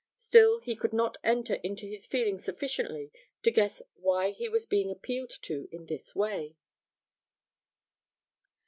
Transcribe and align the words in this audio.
Still 0.17 0.61
he 0.61 0.75
could 0.75 0.93
not 0.93 1.19
enter 1.23 1.59
into 1.63 1.85
his 1.85 2.07
feelings 2.07 2.43
sufficiently 2.43 3.11
to 3.43 3.51
guess 3.51 3.83
why 3.93 4.31
he 4.31 4.49
was 4.49 4.65
being 4.65 4.89
appealed 4.89 5.29
to 5.43 5.69
in 5.71 5.85
this 5.85 6.15
way. 6.15 6.55